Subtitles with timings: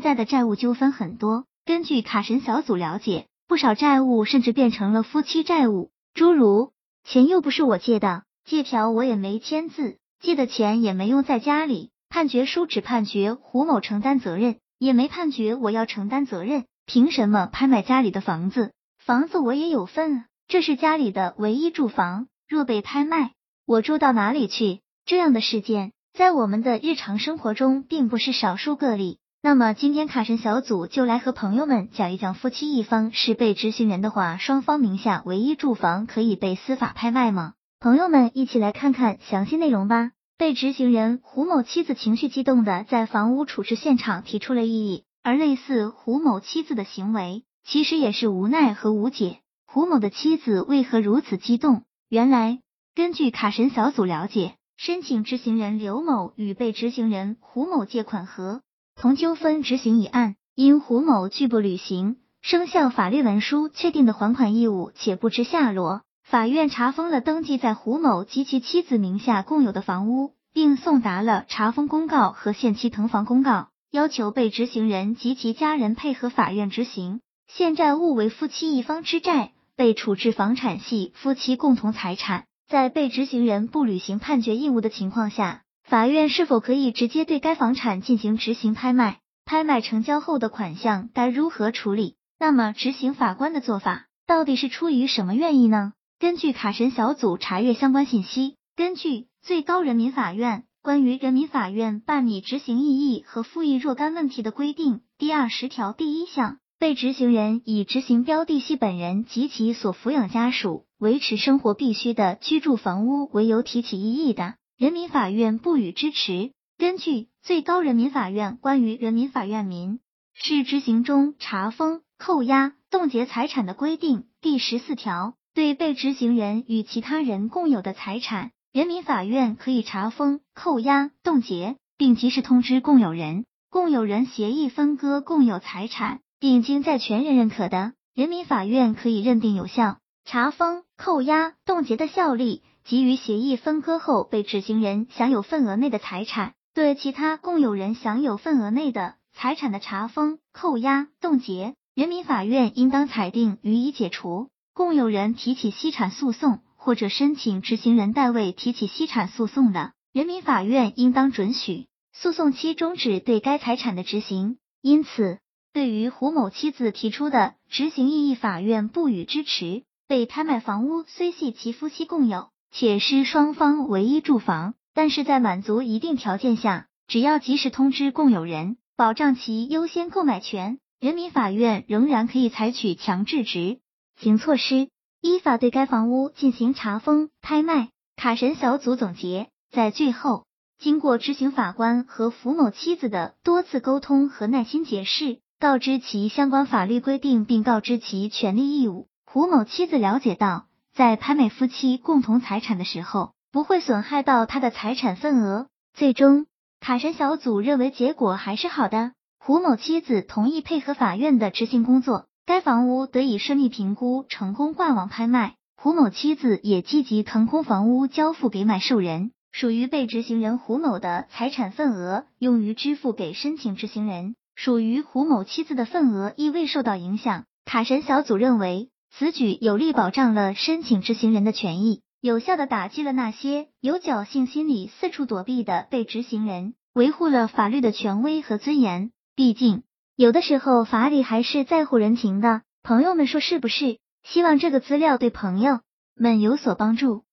[0.00, 6.72] 现在的债务纠纷很多，根据卡神小组了解，不少债务甚至变成了夫妻债务，诸如
[7.04, 18.72] 钱又不是我借的，借条我也没签字，借的钱也没用在家里，判决书只判决胡某承担责任，也没判决我要承担责任，凭什么拍卖家里的房子？
[19.04, 23.32] 房子我也有份啊，这是家里的唯一住房，若被拍卖，
[23.66, 24.80] 我住到哪里去？
[25.04, 29.18] 这样的事件在我们的日常生活中并不是少数个例。
[29.42, 37.54] 那么今天卡神小组就来和朋友们讲一讲，夫妻一方是被执行人的话，双方名下唯一住房可以被司法拍卖吗？
[37.80, 40.10] 朋友们一起来看看详细内容吧。
[40.36, 49.38] 被执行人胡某妻子情绪激动的在房屋处置现场提出了异议，而类似胡某妻子的行为，其实也是无奈和无解。
[49.66, 51.84] 胡某的妻子为何如此激动？
[52.10, 52.60] 原来
[52.94, 58.60] 根据卡神小组了解，申请执行人刘某与被执行人胡某借款合。
[59.00, 77.22] 同纠纷执行一案，因胡某拒不履行生效法律文书确定的还款义务，且不知下落，法院查封了登记在胡某及其妻子名下共有的房屋，并送达了查封公告和限期腾房公告，要求被执行人及其家人配合法院执行。
[77.48, 85.62] 现债务为夫妻一方之债，被处置房产系夫妻共同财产，在被执行人不履行判决义务的情况下。
[85.90, 89.18] 法院是否可以直接对该房产进行执行拍卖？
[89.44, 92.14] 拍卖成交后的款项该如何处理？
[92.38, 95.94] 那么执行法官的做法到底是出于什么愿意呢？
[96.20, 114.54] 根据卡神小组查阅相关信息，根据最高人民法院关于人民法院办理执行异议和复议若干问题的规定第二十条第一项，被执行人以执行标的系本人及其所抚养家属维持生活必须的居住房屋为由提起异议的。
[114.80, 116.52] 人民法院不予支持。
[116.78, 120.00] 根据最高人民法院关于人民法院民
[120.32, 133.44] 事执行中查封、扣押、冻结财产的规定第十四条，对被执行人与其他人共有的财产，人民法院可以查封、扣押、冻结，并及时通知共有人。
[133.68, 139.98] 共有人协议分割共有财产，并经债权人认可的，人民法院可以认定有效。
[140.24, 142.62] 查封、扣押、冻结的效力。
[142.84, 154.48] 基于协议分割后被执行人享有份额内的财产，对其他共有人享有份额内的财产的查封、扣押、冻结，人民法院应当裁定予以解除。
[154.74, 164.58] 共有人提起析产诉讼或者申请执行人代位提起析产诉讼的，人民法院应当准许诉讼期终止对该财产的执行。
[164.82, 165.38] 因此，
[165.72, 169.84] 对于胡某妻子提出的执行异议，法院不予支持。
[170.08, 172.48] 被拍卖房屋虽系其夫妻共有。
[172.70, 183.80] 且是双方唯一住房，但是在满足一定条件下，只要及时通知共有人，保障其优先购买权，人民法院仍然可以采取强制执
[184.18, 184.88] 行措施，
[185.20, 187.88] 依法对该房屋进行查封、拍卖。
[188.16, 190.44] 卡神小组总结，在最后，
[190.78, 200.66] 经过执行法官和胡某妻子的多次沟通和耐心解释，告知其相关法律规定，并告知其权利义务，胡某妻子了解到。
[201.00, 205.66] 在拍卖夫妻共同财产的时候，不会损害到他的财产份额。
[205.94, 206.44] 最终，
[206.78, 209.12] 卡神小组认为结果还是好的。
[209.38, 215.54] 胡某妻子同意配合法院的执行工作，该房屋得以顺利评估成功挂网拍卖。
[215.74, 227.44] 胡某妻子也积极腾空房屋交付给买受人，属于被执行人胡某的财产份额用于支付给申请执行人，属于胡某妻子的份额亦未受到影响。
[227.64, 228.90] 卡神小组认为。
[229.12, 239.10] 此举有力保障了申请执行人的权益，有效的打击了那些有侥幸心理、四处躲避的被执行人，维护了法律的权威和尊严。
[239.34, 239.82] 毕竟，
[240.16, 242.62] 有的时候法理还是在乎人情的。
[242.82, 243.98] 朋友们说是不是？
[244.22, 245.80] 希望这个资料对朋友
[246.14, 247.24] 们有所帮助。